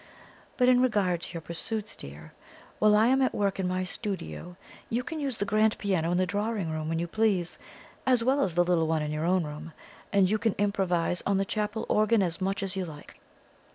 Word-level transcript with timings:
But 0.57 0.67
in 0.67 0.81
regard 0.81 1.21
to 1.21 1.33
your 1.35 1.41
pursuits, 1.41 1.95
dear, 1.95 2.33
while 2.79 2.95
I 2.95 3.05
am 3.05 3.21
at 3.21 3.35
work 3.35 3.59
in 3.59 3.67
my 3.67 3.83
studio, 3.83 4.57
you 4.89 5.03
can 5.03 5.19
use 5.19 5.37
the 5.37 5.45
grand 5.45 5.77
piano 5.77 6.11
in 6.11 6.17
the 6.17 6.25
drawing 6.25 6.71
room 6.71 6.89
when 6.89 6.97
you 6.97 7.05
please, 7.05 7.59
as 8.03 8.23
well 8.23 8.41
as 8.41 8.55
the 8.55 8.63
little 8.65 8.87
one 8.87 9.03
in 9.03 9.11
your 9.11 9.25
own 9.25 9.43
room; 9.43 9.73
and 10.11 10.27
you 10.27 10.39
can 10.39 10.53
improvise 10.53 11.21
on 11.27 11.37
the 11.37 11.45
chapel 11.45 11.85
organ 11.87 12.23
as 12.23 12.41
much 12.41 12.63
as 12.63 12.75
you 12.75 12.83
like." 12.83 13.19